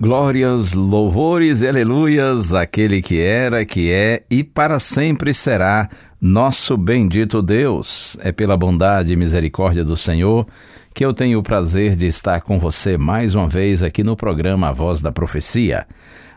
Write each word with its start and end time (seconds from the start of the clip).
Glórias, 0.00 0.74
louvores 0.74 1.60
e 1.60 1.66
aleluias 1.66 2.54
àquele 2.54 3.02
que 3.02 3.18
era, 3.18 3.64
que 3.64 3.90
é 3.90 4.22
e 4.30 4.44
para 4.44 4.78
sempre 4.78 5.34
será 5.34 5.88
nosso 6.20 6.76
bendito 6.76 7.42
Deus. 7.42 8.16
É 8.20 8.30
pela 8.30 8.56
bondade 8.56 9.12
e 9.12 9.16
misericórdia 9.16 9.82
do 9.82 9.96
Senhor 9.96 10.46
que 10.94 11.04
eu 11.04 11.12
tenho 11.12 11.40
o 11.40 11.42
prazer 11.42 11.96
de 11.96 12.06
estar 12.06 12.42
com 12.42 12.60
você 12.60 12.96
mais 12.96 13.34
uma 13.34 13.48
vez 13.48 13.82
aqui 13.82 14.04
no 14.04 14.14
programa 14.16 14.68
A 14.68 14.72
Voz 14.72 15.00
da 15.00 15.10
Profecia. 15.10 15.84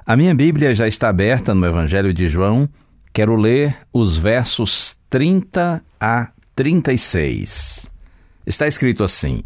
A 0.07 0.17
minha 0.17 0.33
Bíblia 0.33 0.73
já 0.73 0.87
está 0.87 1.09
aberta 1.09 1.53
no 1.53 1.63
Evangelho 1.63 2.11
de 2.11 2.27
João. 2.27 2.67
Quero 3.13 3.35
ler 3.35 3.77
os 3.93 4.17
versos 4.17 4.95
30 5.07 5.83
a 5.99 6.29
36. 6.55 7.87
Está 8.43 8.67
escrito 8.67 9.03
assim: 9.03 9.43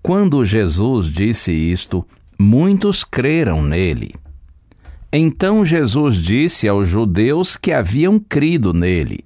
Quando 0.00 0.44
Jesus 0.44 1.06
disse 1.06 1.50
isto, 1.50 2.06
muitos 2.38 3.04
creram 3.04 3.62
nele. 3.62 4.14
Então 5.12 5.64
Jesus 5.64 6.16
disse 6.16 6.66
aos 6.66 6.88
judeus 6.88 7.56
que 7.56 7.72
haviam 7.72 8.18
crido 8.18 8.72
nele: 8.72 9.24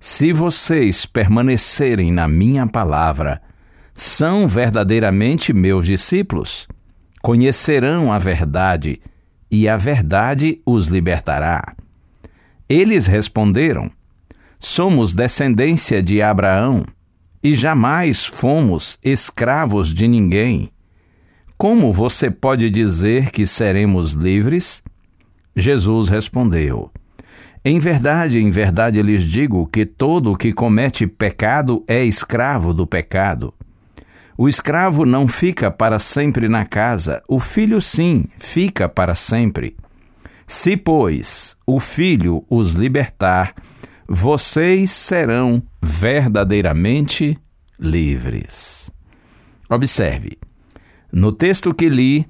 Se 0.00 0.32
vocês 0.32 1.06
permanecerem 1.06 2.10
na 2.10 2.26
minha 2.26 2.66
palavra, 2.66 3.40
são 3.94 4.46
verdadeiramente 4.46 5.52
meus 5.52 5.86
discípulos. 5.86 6.66
Conhecerão 7.22 8.12
a 8.12 8.18
verdade, 8.18 9.00
e 9.50 9.68
a 9.68 9.76
verdade 9.76 10.60
os 10.66 10.88
libertará. 10.88 11.74
Eles 12.68 13.06
responderam: 13.06 13.90
Somos 14.58 15.14
descendência 15.14 16.02
de 16.02 16.20
Abraão 16.20 16.84
e 17.42 17.54
jamais 17.54 18.24
fomos 18.24 18.98
escravos 19.04 19.94
de 19.94 20.08
ninguém. 20.08 20.70
Como 21.58 21.90
você 21.90 22.30
pode 22.30 22.68
dizer 22.68 23.30
que 23.30 23.46
seremos 23.46 24.12
livres? 24.12 24.82
Jesus 25.56 26.10
respondeu: 26.10 26.90
Em 27.64 27.78
verdade, 27.78 28.38
em 28.38 28.50
verdade 28.50 29.00
lhes 29.00 29.22
digo 29.22 29.66
que 29.66 29.86
todo 29.86 30.32
o 30.32 30.36
que 30.36 30.52
comete 30.52 31.06
pecado 31.06 31.82
é 31.88 32.04
escravo 32.04 32.74
do 32.74 32.86
pecado. 32.86 33.54
O 34.36 34.50
escravo 34.50 35.06
não 35.06 35.26
fica 35.26 35.70
para 35.70 35.98
sempre 35.98 36.46
na 36.46 36.66
casa, 36.66 37.22
o 37.26 37.40
filho 37.40 37.80
sim 37.80 38.26
fica 38.36 38.86
para 38.86 39.14
sempre. 39.14 39.74
Se, 40.46 40.76
pois, 40.76 41.56
o 41.66 41.80
filho 41.80 42.44
os 42.50 42.74
libertar, 42.74 43.54
vocês 44.06 44.90
serão 44.90 45.62
verdadeiramente 45.80 47.38
livres. 47.80 48.92
Observe. 49.70 50.38
No 51.16 51.32
texto 51.32 51.72
que 51.72 51.88
li, 51.88 52.28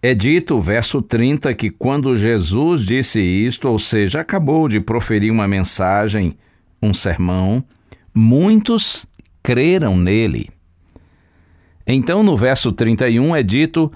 é 0.00 0.14
dito, 0.14 0.58
verso 0.58 1.02
30, 1.02 1.52
que 1.52 1.68
quando 1.68 2.16
Jesus 2.16 2.80
disse 2.80 3.20
isto, 3.20 3.68
ou 3.68 3.78
seja, 3.78 4.20
acabou 4.20 4.66
de 4.66 4.80
proferir 4.80 5.30
uma 5.30 5.46
mensagem, 5.46 6.38
um 6.82 6.94
sermão, 6.94 7.62
muitos 8.14 9.06
creram 9.42 9.94
nele. 9.94 10.48
Então, 11.86 12.22
no 12.22 12.34
verso 12.34 12.72
31 12.72 13.36
é 13.36 13.42
dito: 13.42 13.92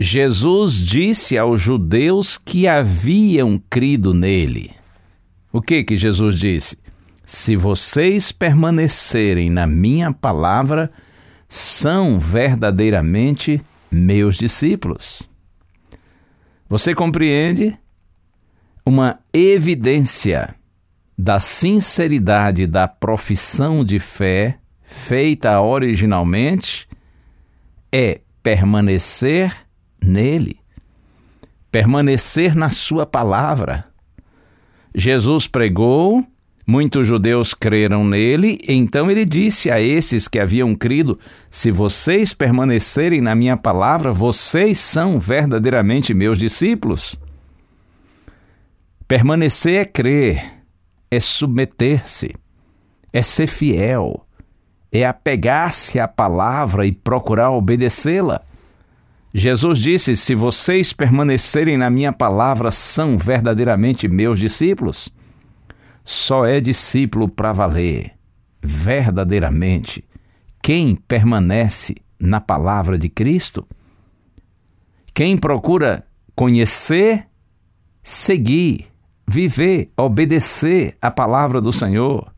Jesus 0.00 0.78
disse 0.78 1.36
aos 1.36 1.60
judeus 1.60 2.38
que 2.38 2.66
haviam 2.66 3.62
crido 3.68 4.14
nele. 4.14 4.70
O 5.52 5.60
que 5.60 5.84
que 5.84 5.94
Jesus 5.94 6.38
disse? 6.38 6.78
Se 7.22 7.54
vocês 7.54 8.32
permanecerem 8.32 9.50
na 9.50 9.66
minha 9.66 10.10
palavra, 10.10 10.90
são 11.48 12.18
verdadeiramente 12.18 13.62
meus 13.90 14.36
discípulos. 14.36 15.28
Você 16.68 16.94
compreende? 16.94 17.78
Uma 18.84 19.18
evidência 19.32 20.54
da 21.18 21.40
sinceridade 21.40 22.66
da 22.66 22.86
profissão 22.86 23.84
de 23.84 23.98
fé 23.98 24.58
feita 24.82 25.60
originalmente 25.60 26.88
é 27.90 28.20
permanecer 28.42 29.66
nele, 30.02 30.60
permanecer 31.70 32.54
na 32.54 32.70
sua 32.70 33.06
palavra. 33.06 33.84
Jesus 34.94 35.46
pregou, 35.46 36.24
muitos 36.66 37.06
judeus 37.06 37.54
creram 37.54 38.04
nele, 38.04 38.58
então 38.68 39.10
ele 39.10 39.24
disse 39.24 39.70
a 39.70 39.80
esses 39.80 40.26
que 40.26 40.38
haviam 40.38 40.74
crido: 40.74 41.18
Se 41.48 41.70
vocês 41.70 42.34
permanecerem 42.34 43.20
na 43.20 43.34
minha 43.34 43.56
palavra, 43.56 44.10
vocês 44.12 44.78
são 44.78 45.20
verdadeiramente 45.20 46.12
meus 46.12 46.38
discípulos. 46.38 47.18
Permanecer 49.06 49.76
é 49.76 49.84
crer, 49.84 50.44
é 51.08 51.20
submeter-se, 51.20 52.34
é 53.12 53.22
ser 53.22 53.46
fiel, 53.46 54.26
é 54.90 55.06
apegar-se 55.06 56.00
à 56.00 56.08
palavra 56.08 56.84
e 56.86 56.92
procurar 56.92 57.52
obedecê-la. 57.52 58.42
Jesus 59.32 59.78
disse: 59.78 60.16
Se 60.16 60.34
vocês 60.34 60.92
permanecerem 60.92 61.76
na 61.76 61.88
minha 61.90 62.12
palavra, 62.12 62.70
são 62.70 63.16
verdadeiramente 63.16 64.08
meus 64.08 64.38
discípulos. 64.38 65.08
Só 66.08 66.46
é 66.46 66.60
discípulo 66.60 67.28
para 67.28 67.52
valer, 67.52 68.12
verdadeiramente, 68.62 70.04
quem 70.62 70.94
permanece 70.94 71.96
na 72.16 72.40
palavra 72.40 72.96
de 72.96 73.08
Cristo. 73.08 73.66
Quem 75.12 75.36
procura 75.36 76.04
conhecer, 76.36 77.26
seguir, 78.04 78.86
viver, 79.26 79.90
obedecer 79.96 80.96
a 81.02 81.10
palavra 81.10 81.60
do 81.60 81.72
Senhor. 81.72 82.32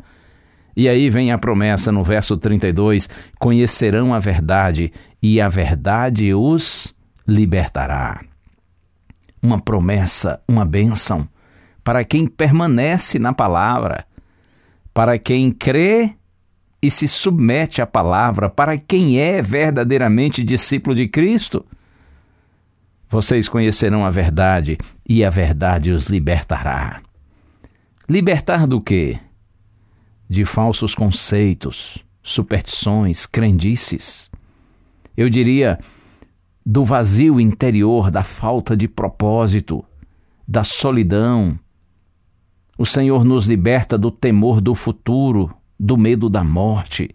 E 0.75 0.89
aí 0.89 1.11
vem 1.11 1.31
a 1.31 1.37
promessa 1.37 1.93
no 1.93 2.03
verso 2.03 2.39
32: 2.39 3.07
Conhecerão 3.39 4.15
a 4.15 4.19
verdade, 4.19 4.91
e 5.23 5.43
a 5.43 5.49
verdade 5.51 6.33
os 6.33 6.95
libertará. 7.27 8.25
Uma 9.43 9.61
promessa, 9.61 10.41
uma 10.49 10.65
bênção 10.65 11.29
para 11.89 12.05
quem 12.05 12.27
permanece 12.27 13.19
na 13.19 13.33
palavra, 13.33 14.07
para 14.93 15.19
quem 15.19 15.51
crê 15.51 16.15
e 16.83 16.91
se 16.91 17.09
submete 17.09 17.81
à 17.81 17.87
palavra, 17.87 18.51
para 18.51 18.77
quem 18.77 19.19
é 19.19 19.41
verdadeiramente 19.41 20.45
discípulo 20.45 20.95
de 20.95 21.09
Cristo. 21.09 21.65
Vocês 23.09 23.49
conhecerão 23.49 24.05
a 24.05 24.11
verdade 24.11 24.77
e 25.09 25.25
a 25.25 25.31
verdade 25.31 25.91
os 25.91 26.09
libertará. 26.09 27.01
Libertar 28.07 28.67
do 28.67 28.83
quê? 28.83 29.19
De 30.29 30.45
falsos 30.45 30.95
conceitos, 30.95 32.05
superstições, 32.23 33.25
crendices. 33.25 34.31
Eu 35.17 35.31
diria 35.31 35.79
do 36.67 36.85
vazio 36.85 37.41
interior, 37.41 38.11
da 38.11 38.23
falta 38.23 38.77
de 38.77 38.87
propósito, 38.87 39.83
da 40.47 40.63
solidão. 40.63 41.59
O 42.79 42.87
Senhor 42.87 43.25
nos 43.25 43.47
liberta 43.47 43.99
do 43.99 44.09
temor 44.09 44.61
do 44.61 44.73
futuro, 44.73 45.53
do 45.79 45.97
medo 45.97 46.31
da 46.31 46.45
morte. 46.45 47.13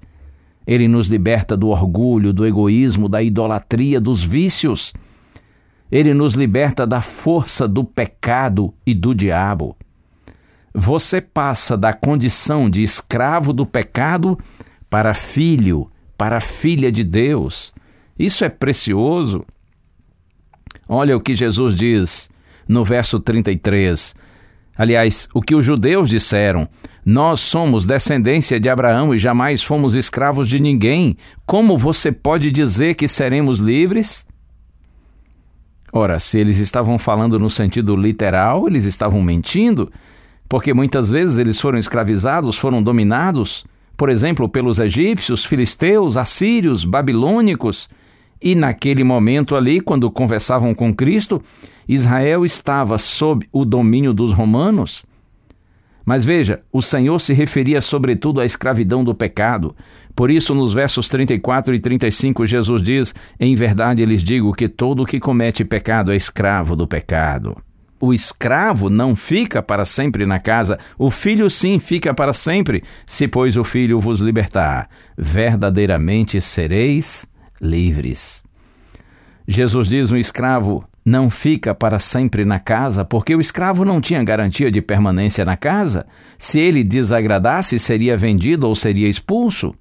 Ele 0.67 0.89
nos 0.89 1.07
liberta 1.07 1.55
do 1.55 1.69
orgulho, 1.69 2.33
do 2.33 2.45
egoísmo, 2.45 3.07
da 3.07 3.23
idolatria, 3.23 4.01
dos 4.01 4.21
vícios. 4.21 4.91
Ele 5.89 6.13
nos 6.13 6.33
liberta 6.33 6.85
da 6.85 7.01
força 7.01 7.65
do 7.65 7.81
pecado 7.85 8.73
e 8.85 8.93
do 8.93 9.15
diabo. 9.15 9.77
Você 10.73 11.21
passa 11.21 11.77
da 11.77 11.93
condição 11.93 12.69
de 12.69 12.83
escravo 12.83 13.53
do 13.53 13.65
pecado 13.65 14.37
para 14.89 15.13
filho, 15.13 15.89
para 16.17 16.41
filha 16.41 16.91
de 16.91 17.05
Deus. 17.05 17.73
Isso 18.19 18.43
é 18.43 18.49
precioso. 18.49 19.45
Olha 20.89 21.15
o 21.15 21.21
que 21.21 21.33
Jesus 21.33 21.73
diz 21.73 22.29
no 22.67 22.83
verso 22.83 23.17
33. 23.17 24.13
Aliás, 24.75 25.27
o 25.33 25.41
que 25.41 25.55
os 25.55 25.63
judeus 25.63 26.09
disseram: 26.09 26.67
Nós 27.05 27.39
somos 27.39 27.85
descendência 27.85 28.59
de 28.59 28.69
Abraão 28.69 29.13
e 29.13 29.17
jamais 29.17 29.61
fomos 29.61 29.95
escravos 29.95 30.47
de 30.47 30.59
ninguém. 30.59 31.15
Como 31.45 31.77
você 31.77 32.11
pode 32.11 32.51
dizer 32.51 32.95
que 32.95 33.07
seremos 33.07 33.59
livres? 33.59 34.25
Ora, 35.91 36.19
se 36.19 36.39
eles 36.39 36.57
estavam 36.57 36.97
falando 36.97 37.37
no 37.37 37.51
sentido 37.51 37.95
literal, 37.95 38.67
eles 38.67 38.85
estavam 38.85 39.21
mentindo, 39.21 39.91
porque 40.49 40.73
muitas 40.73 41.11
vezes 41.11 41.37
eles 41.37 41.61
foram 41.61 41.77
escravizados, 41.77 42.57
foram 42.57 42.81
dominados, 42.81 43.63
por 43.95 44.09
exemplo, 44.09 44.49
pelos 44.49 44.79
egípcios, 44.79 45.45
filisteus, 45.45 46.17
assírios, 46.17 46.83
babilônicos. 46.83 47.87
E 48.43 48.55
naquele 48.55 49.05
momento 49.05 49.55
ali, 49.55 49.79
quando 49.79 50.11
conversavam 50.11 50.75
com 50.75 50.93
Cristo, 50.93 51.41
Israel 51.87 52.43
estava 52.43 52.97
sob 52.97 53.47
o 53.53 53.63
domínio 53.63 54.13
dos 54.13 54.33
romanos. 54.33 55.05
Mas 56.05 56.25
veja, 56.25 56.61
o 56.69 56.81
Senhor 56.81 57.17
se 57.19 57.33
referia 57.33 57.79
sobretudo 57.79 58.41
à 58.41 58.45
escravidão 58.45 59.01
do 59.01 59.15
pecado. 59.15 59.73
Por 60.13 60.29
isso, 60.29 60.53
nos 60.53 60.73
versos 60.73 61.07
34 61.07 61.73
e 61.73 61.79
35, 61.79 62.45
Jesus 62.45 62.81
diz: 62.83 63.15
Em 63.39 63.55
verdade 63.55 64.03
lhes 64.03 64.21
digo 64.21 64.53
que 64.53 64.67
todo 64.67 65.05
que 65.05 65.21
comete 65.21 65.63
pecado 65.63 66.11
é 66.11 66.15
escravo 66.17 66.75
do 66.75 66.85
pecado. 66.85 67.55
O 67.97 68.13
escravo 68.13 68.89
não 68.89 69.15
fica 69.15 69.63
para 69.63 69.85
sempre 69.85 70.25
na 70.25 70.37
casa, 70.37 70.77
o 70.97 71.09
filho 71.09 71.49
sim 71.49 71.79
fica 71.79 72.13
para 72.13 72.33
sempre, 72.33 72.83
se, 73.07 73.25
pois, 73.29 73.55
o 73.55 73.63
filho 73.63 74.01
vos 74.01 74.19
libertar. 74.19 74.89
Verdadeiramente 75.17 76.41
sereis 76.41 77.25
livres. 77.63 78.43
Jesus 79.47 79.87
diz: 79.87 80.11
um 80.11 80.17
escravo 80.17 80.83
não 81.05 81.29
fica 81.29 81.75
para 81.75 81.99
sempre 81.99 82.45
na 82.45 82.59
casa, 82.59 83.03
porque 83.03 83.35
o 83.35 83.41
escravo 83.41 83.83
não 83.83 83.99
tinha 83.99 84.23
garantia 84.23 84.71
de 84.71 84.81
permanência 84.81 85.43
na 85.43 85.57
casa. 85.57 86.05
Se 86.37 86.59
ele 86.59 86.83
desagradasse, 86.83 87.77
seria 87.77 88.15
vendido 88.15 88.67
ou 88.67 88.75
seria 88.75 89.09
expulso. 89.09 89.75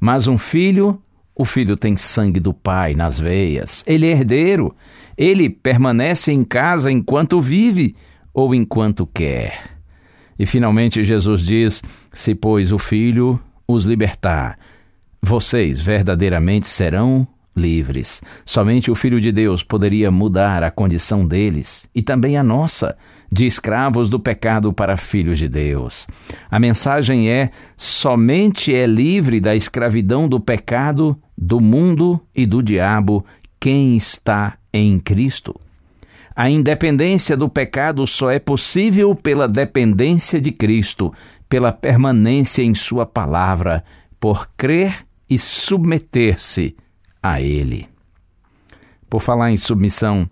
Mas 0.00 0.26
um 0.26 0.36
filho, 0.36 1.00
o 1.34 1.44
filho 1.44 1.76
tem 1.76 1.96
sangue 1.96 2.40
do 2.40 2.52
pai 2.52 2.94
nas 2.94 3.18
veias, 3.18 3.84
ele 3.86 4.06
é 4.06 4.10
herdeiro, 4.10 4.74
ele 5.16 5.48
permanece 5.48 6.32
em 6.32 6.42
casa 6.42 6.90
enquanto 6.90 7.40
vive 7.40 7.94
ou 8.32 8.54
enquanto 8.54 9.06
quer. 9.06 9.74
E 10.36 10.44
finalmente 10.44 11.02
Jesus 11.04 11.40
diz: 11.42 11.82
Se, 12.12 12.34
pois, 12.34 12.72
o 12.72 12.78
filho 12.78 13.40
os 13.66 13.86
libertar, 13.86 14.58
vocês 15.24 15.80
verdadeiramente 15.80 16.68
serão 16.68 17.26
livres. 17.56 18.20
Somente 18.44 18.90
o 18.90 18.94
Filho 18.94 19.20
de 19.20 19.32
Deus 19.32 19.62
poderia 19.62 20.10
mudar 20.10 20.62
a 20.62 20.70
condição 20.70 21.26
deles 21.26 21.88
e 21.94 22.02
também 22.02 22.36
a 22.36 22.42
nossa, 22.42 22.96
de 23.32 23.46
escravos 23.46 24.10
do 24.10 24.20
pecado 24.20 24.72
para 24.72 24.96
filhos 24.96 25.38
de 25.38 25.48
Deus. 25.48 26.06
A 26.50 26.58
mensagem 26.58 27.30
é: 27.30 27.50
somente 27.76 28.74
é 28.74 28.86
livre 28.86 29.40
da 29.40 29.54
escravidão 29.56 30.28
do 30.28 30.38
pecado, 30.38 31.16
do 31.36 31.60
mundo 31.60 32.20
e 32.36 32.44
do 32.44 32.62
diabo 32.62 33.24
quem 33.58 33.96
está 33.96 34.58
em 34.72 34.98
Cristo. 34.98 35.58
A 36.36 36.50
independência 36.50 37.36
do 37.36 37.48
pecado 37.48 38.06
só 38.06 38.30
é 38.30 38.40
possível 38.40 39.14
pela 39.14 39.46
dependência 39.46 40.40
de 40.40 40.50
Cristo, 40.50 41.14
pela 41.48 41.72
permanência 41.72 42.62
em 42.62 42.74
Sua 42.74 43.06
palavra, 43.06 43.84
por 44.18 44.50
crer 44.56 45.06
e 45.34 45.38
submeter-se 45.38 46.76
a 47.20 47.40
Ele. 47.40 47.88
Por 49.10 49.20
falar 49.20 49.50
em 49.50 49.56
submissão, 49.56 50.30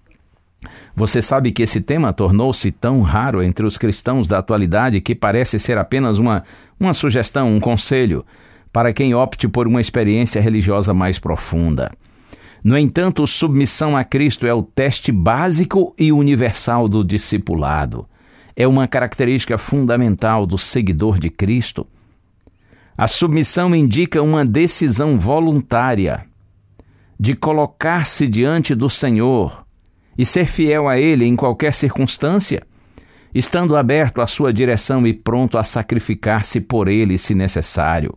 você 0.94 1.20
sabe 1.20 1.50
que 1.50 1.64
esse 1.64 1.80
tema 1.80 2.12
tornou-se 2.12 2.70
tão 2.70 3.00
raro 3.00 3.42
entre 3.42 3.66
os 3.66 3.76
cristãos 3.76 4.28
da 4.28 4.38
atualidade 4.38 5.00
que 5.00 5.12
parece 5.12 5.58
ser 5.58 5.76
apenas 5.76 6.20
uma, 6.20 6.44
uma 6.78 6.94
sugestão, 6.94 7.52
um 7.52 7.58
conselho 7.58 8.24
para 8.72 8.92
quem 8.92 9.12
opte 9.12 9.48
por 9.48 9.66
uma 9.66 9.80
experiência 9.80 10.40
religiosa 10.40 10.94
mais 10.94 11.18
profunda. 11.18 11.90
No 12.62 12.78
entanto, 12.78 13.26
submissão 13.26 13.96
a 13.96 14.04
Cristo 14.04 14.46
é 14.46 14.54
o 14.54 14.62
teste 14.62 15.10
básico 15.10 15.92
e 15.98 16.12
universal 16.12 16.88
do 16.88 17.02
discipulado. 17.02 18.06
É 18.54 18.68
uma 18.68 18.86
característica 18.86 19.58
fundamental 19.58 20.46
do 20.46 20.56
seguidor 20.56 21.18
de 21.18 21.28
Cristo. 21.28 21.88
A 22.96 23.06
submissão 23.06 23.74
indica 23.74 24.22
uma 24.22 24.44
decisão 24.44 25.18
voluntária 25.18 26.26
de 27.18 27.34
colocar-se 27.34 28.28
diante 28.28 28.74
do 28.74 28.90
Senhor 28.90 29.64
e 30.18 30.24
ser 30.24 30.46
fiel 30.46 30.88
a 30.88 30.98
Ele 30.98 31.24
em 31.24 31.34
qualquer 31.36 31.72
circunstância, 31.72 32.62
estando 33.34 33.76
aberto 33.76 34.20
à 34.20 34.26
sua 34.26 34.52
direção 34.52 35.06
e 35.06 35.14
pronto 35.14 35.56
a 35.56 35.64
sacrificar-se 35.64 36.60
por 36.60 36.88
Ele 36.88 37.16
se 37.16 37.34
necessário. 37.34 38.14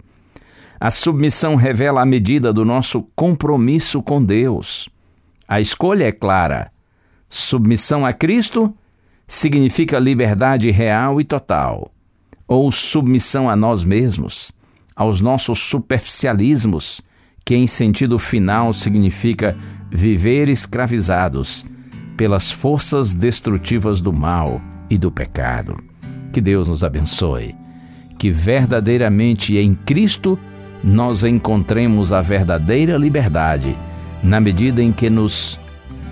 A 0.80 0.92
submissão 0.92 1.56
revela 1.56 2.02
a 2.02 2.06
medida 2.06 2.52
do 2.52 2.66
nosso 2.66 3.04
compromisso 3.16 4.04
com 4.04 4.24
Deus. 4.24 4.90
A 5.48 5.62
escolha 5.62 6.06
é 6.06 6.12
clara. 6.12 6.72
Submissão 7.30 8.06
a 8.06 8.12
Cristo 8.12 8.76
significa 9.28 10.00
liberdade 10.00 10.70
real 10.70 11.20
e 11.22 11.24
total, 11.24 11.92
ou 12.48 12.72
submissão 12.72 13.50
a 13.50 13.56
nós 13.56 13.84
mesmos, 13.84 14.52
aos 14.96 15.20
nossos 15.20 15.60
superficialismos 15.60 17.02
que 17.46 17.56
em 17.56 17.68
sentido 17.68 18.18
final 18.18 18.74
significa 18.74 19.56
viver 19.92 20.50
escravizados 20.50 21.64
pelas 22.18 22.50
forças 22.50 23.14
destrutivas 23.14 24.02
do 24.02 24.12
mal 24.12 24.60
e 24.90 24.98
do 24.98 25.12
pecado. 25.12 25.78
Que 26.34 26.42
Deus 26.42 26.68
nos 26.68 26.84
abençoe. 26.84 27.56
Que 28.18 28.32
verdadeiramente 28.32 29.58
em 29.58 29.76
Cristo 29.76 30.40
nós 30.84 31.24
encontremos 31.24 32.12
a 32.12 32.22
verdadeira 32.22 32.98
liberdade, 32.98 33.78
na 34.24 34.40
medida 34.40 34.82
em 34.82 34.92
que 34.92 35.10
nos 35.10 35.60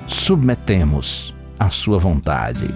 submetemos 0.08 1.34
à 1.60 1.70
Sua 1.70 1.98
vontade. 1.98 2.68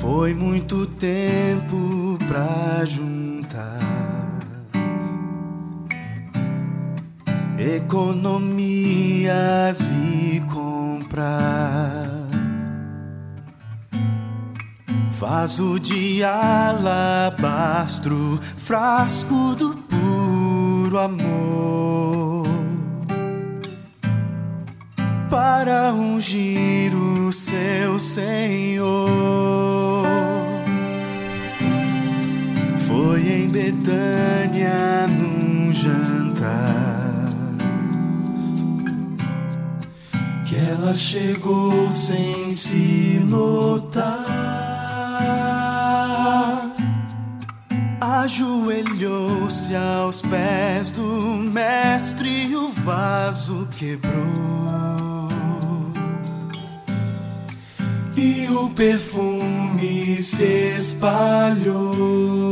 Foi 0.00 0.34
muito 0.34 0.86
tempo 0.86 2.18
pra 2.28 2.84
juntar 2.84 3.83
economias 7.58 9.28
e 9.90 10.40
comprar. 10.52 12.14
Vaso 15.12 15.78
de 15.78 16.22
alabastro, 16.24 17.38
frasco 18.42 19.54
do 19.54 19.76
puro 19.76 20.98
amor. 20.98 22.48
Para 25.30 25.92
ungir 25.92 26.94
o 26.94 27.32
seu 27.32 27.98
Senhor. 27.98 29.04
Foi 32.76 33.20
em 33.20 33.48
Betânia 33.48 35.06
num 35.08 35.72
jantar 35.72 37.03
que 40.44 40.56
ela 40.56 40.94
chegou 40.94 41.90
sem 41.90 42.50
se 42.50 43.20
notar. 43.24 44.24
Ajoelhou-se 48.00 49.74
aos 49.74 50.22
pés 50.22 50.90
do 50.90 51.02
mestre 51.52 52.46
e 52.48 52.56
o 52.56 52.68
vaso 52.68 53.68
quebrou. 53.76 54.54
e 58.16 58.48
o 58.48 58.70
perfume 58.70 60.16
se 60.16 60.76
espalhou. 60.78 62.43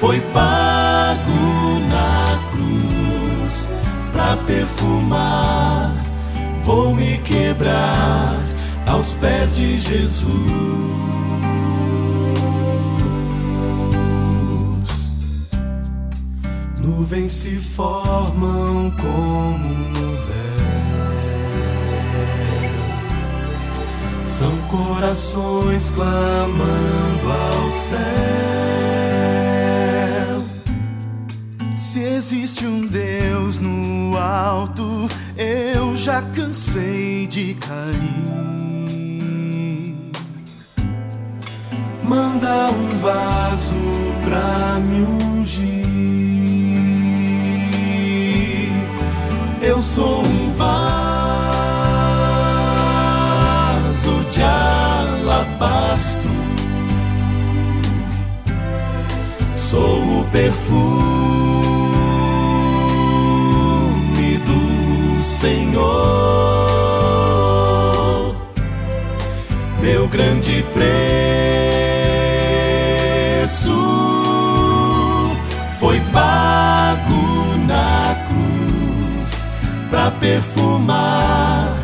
Foi 0.00 0.20
pago 0.20 1.78
na 1.88 2.38
cruz 2.50 3.68
pra 4.12 4.36
perfumar. 4.38 5.94
Vou 6.64 6.94
me 6.94 7.18
quebrar 7.18 8.44
aos 8.86 9.14
pés 9.14 9.56
de 9.56 9.80
Jesus. 9.80 10.26
Nuvens 16.78 17.32
se 17.32 17.56
formam 17.56 18.92
como 19.00 19.64
um 19.64 20.16
véu. 20.26 20.66
São 24.24 24.52
corações 24.68 25.90
clamando 25.90 27.32
ao 27.32 27.68
céu. 27.70 28.15
Cansei 36.34 37.26
de 37.26 37.54
cair. 37.54 37.96
Manda 42.02 42.70
um 42.70 42.88
vaso 42.98 43.74
pra 44.24 44.78
me 44.80 45.02
ungir. 45.02 45.86
Eu 49.60 49.82
sou 49.82 50.22
um 50.24 50.50
vaso 50.52 51.06
de 54.30 54.42
alabastro. 54.42 56.30
Sou 59.56 60.20
o 60.20 60.24
perfume 60.30 61.26
Senhor, 65.40 65.85
grande 70.16 70.64
preço 70.72 70.86
foi 75.78 76.00
pago 76.10 77.58
na 77.66 78.24
cruz 78.24 79.44
para 79.90 80.10
perfumar. 80.12 81.78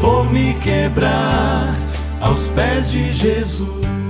Vou 0.00 0.24
me 0.26 0.54
quebrar 0.54 1.74
aos 2.20 2.46
pés 2.46 2.92
de 2.92 3.12
Jesus. 3.12 4.03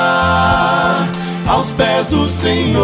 aos 1.47 1.71
pés 1.73 2.07
do 2.07 2.27
Senhor. 2.29 2.77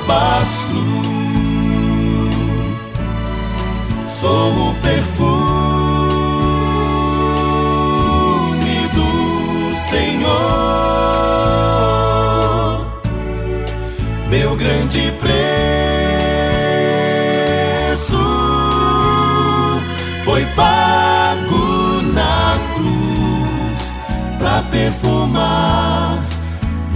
sou 4.04 4.70
o 4.70 4.74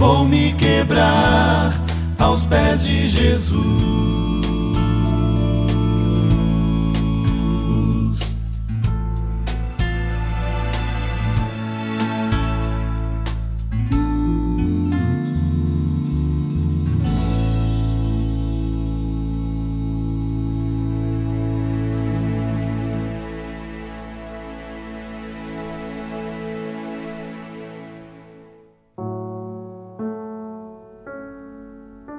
Vou 0.01 0.27
me 0.27 0.51
quebrar 0.53 1.79
aos 2.17 2.43
pés 2.43 2.85
de 2.85 3.05
Jesus. 3.05 4.30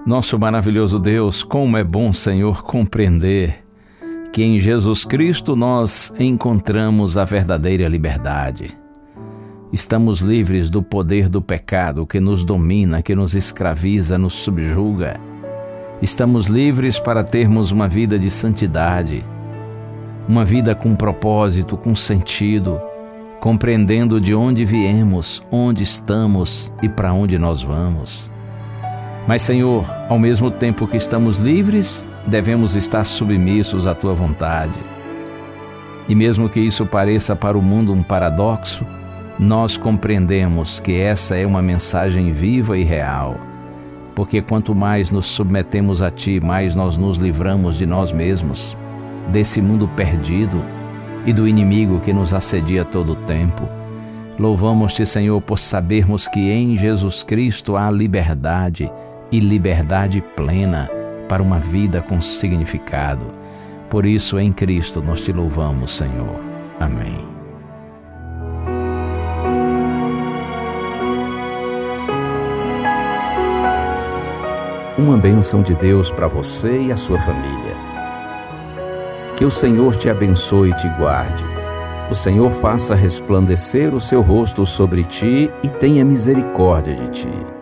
Nosso 0.04 0.36
maravilhoso 0.36 0.98
Deus, 0.98 1.44
como 1.44 1.76
é 1.76 1.84
bom, 1.84 2.12
Senhor, 2.12 2.64
compreender 2.64 3.62
que 4.32 4.42
em 4.42 4.58
Jesus 4.58 5.04
Cristo 5.04 5.54
nós 5.54 6.12
encontramos 6.18 7.16
a 7.16 7.24
verdadeira 7.24 7.86
liberdade. 7.86 8.76
Estamos 9.72 10.20
livres 10.20 10.68
do 10.68 10.82
poder 10.82 11.28
do 11.28 11.40
pecado 11.40 12.04
que 12.04 12.18
nos 12.18 12.42
domina, 12.42 13.00
que 13.00 13.14
nos 13.14 13.36
escraviza, 13.36 14.18
nos 14.18 14.34
subjuga. 14.34 15.20
Estamos 16.02 16.46
livres 16.46 16.98
para 16.98 17.22
termos 17.22 17.70
uma 17.70 17.86
vida 17.86 18.18
de 18.18 18.28
santidade, 18.28 19.24
uma 20.28 20.44
vida 20.44 20.74
com 20.74 20.96
propósito, 20.96 21.76
com 21.76 21.94
sentido, 21.94 22.80
compreendendo 23.38 24.20
de 24.20 24.34
onde 24.34 24.64
viemos, 24.64 25.40
onde 25.48 25.84
estamos 25.84 26.72
e 26.82 26.88
para 26.88 27.12
onde 27.12 27.38
nós 27.38 27.62
vamos. 27.62 28.32
Mas, 29.26 29.42
Senhor, 29.42 29.84
ao 30.08 30.18
mesmo 30.18 30.50
tempo 30.50 30.86
que 30.86 30.96
estamos 30.96 31.38
livres, 31.38 32.08
devemos 32.26 32.74
estar 32.74 33.04
submissos 33.04 33.86
à 33.86 33.94
tua 33.94 34.14
vontade. 34.14 34.78
E 36.08 36.14
mesmo 36.14 36.48
que 36.48 36.58
isso 36.58 36.84
pareça 36.84 37.36
para 37.36 37.56
o 37.56 37.62
mundo 37.62 37.92
um 37.92 38.02
paradoxo, 38.02 38.84
nós 39.38 39.76
compreendemos 39.76 40.80
que 40.80 41.00
essa 41.00 41.36
é 41.36 41.46
uma 41.46 41.62
mensagem 41.62 42.32
viva 42.32 42.76
e 42.76 42.82
real. 42.82 43.36
Porque 44.14 44.42
quanto 44.42 44.74
mais 44.74 45.10
nos 45.10 45.26
submetemos 45.26 46.02
a 46.02 46.10
Ti, 46.10 46.40
mais 46.40 46.74
nós 46.74 46.96
nos 46.96 47.16
livramos 47.16 47.76
de 47.78 47.86
nós 47.86 48.12
mesmos, 48.12 48.76
desse 49.28 49.62
mundo 49.62 49.88
perdido 49.88 50.62
e 51.24 51.32
do 51.32 51.46
inimigo 51.46 52.00
que 52.00 52.12
nos 52.12 52.34
assedia 52.34 52.84
todo 52.84 53.12
o 53.12 53.16
tempo. 53.16 53.68
Louvamos-te, 54.38 55.06
Senhor, 55.06 55.40
por 55.40 55.58
sabermos 55.58 56.26
que 56.26 56.50
em 56.50 56.74
Jesus 56.74 57.22
Cristo 57.22 57.76
há 57.76 57.90
liberdade 57.90 58.90
e 59.32 59.40
liberdade 59.40 60.22
plena 60.36 60.88
para 61.28 61.42
uma 61.42 61.58
vida 61.58 62.02
com 62.02 62.20
significado. 62.20 63.24
Por 63.88 64.04
isso, 64.04 64.38
em 64.38 64.52
Cristo, 64.52 65.02
nós 65.02 65.22
te 65.22 65.32
louvamos, 65.32 65.92
Senhor. 65.92 66.38
Amém. 66.78 67.26
Uma 74.98 75.16
bênção 75.16 75.62
de 75.62 75.74
Deus 75.74 76.10
para 76.12 76.28
você 76.28 76.82
e 76.82 76.92
a 76.92 76.96
sua 76.96 77.18
família. 77.18 77.74
Que 79.36 79.44
o 79.44 79.50
Senhor 79.50 79.96
te 79.96 80.10
abençoe 80.10 80.70
e 80.70 80.74
te 80.74 80.88
guarde. 80.90 81.44
O 82.10 82.14
Senhor 82.14 82.50
faça 82.50 82.94
resplandecer 82.94 83.94
o 83.94 84.00
seu 84.00 84.20
rosto 84.20 84.66
sobre 84.66 85.02
ti 85.02 85.50
e 85.62 85.68
tenha 85.68 86.04
misericórdia 86.04 86.94
de 86.94 87.08
ti. 87.08 87.61